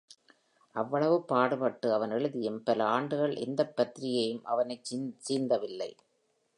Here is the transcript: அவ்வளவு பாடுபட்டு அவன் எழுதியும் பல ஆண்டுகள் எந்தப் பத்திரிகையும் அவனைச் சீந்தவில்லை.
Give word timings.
அவ்வளவு 0.75 1.25
பாடுபட்டு 1.25 1.93
அவன் 1.93 2.09
எழுதியும் 2.09 2.63
பல 2.63 2.85
ஆண்டுகள் 2.87 3.35
எந்தப் 3.35 3.75
பத்திரிகையும் 3.75 4.43
அவனைச் 4.45 4.89
சீந்தவில்லை. 5.21 5.91